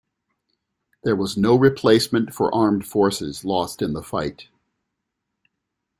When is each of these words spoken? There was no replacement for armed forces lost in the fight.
There 1.03 1.15
was 1.15 1.37
no 1.37 1.55
replacement 1.55 2.33
for 2.33 2.51
armed 2.55 2.87
forces 2.87 3.45
lost 3.45 3.83
in 3.83 3.93
the 3.93 4.01
fight. 4.01 4.47